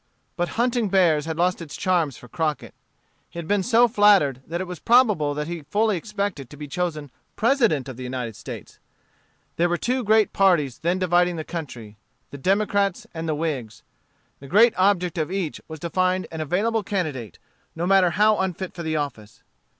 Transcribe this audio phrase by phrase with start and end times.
[0.35, 2.73] But hunting bears had lost its charms for Crockett.
[3.29, 6.67] He had been so flattered that it is probable that he fully expected to be
[6.67, 8.79] chosen President of the United States.
[9.57, 11.97] There were two great parties then dividing the country,
[12.31, 13.83] the Democrats and the Whigs.
[14.39, 17.37] The great object of each was to find an available candidate,
[17.75, 19.43] no matter how unfit for the office.